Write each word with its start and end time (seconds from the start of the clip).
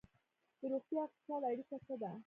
د 0.59 0.61
روغتیا 0.71 0.99
او 1.03 1.07
اقتصاد 1.09 1.41
اړیکه 1.49 1.77
څه 1.85 1.95
ده؟ 2.01 2.11